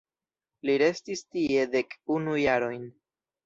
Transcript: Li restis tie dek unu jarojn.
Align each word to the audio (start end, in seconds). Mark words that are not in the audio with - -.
Li 0.69 0.77
restis 0.83 1.23
tie 1.37 1.67
dek 1.77 1.95
unu 2.19 2.37
jarojn. 2.49 2.93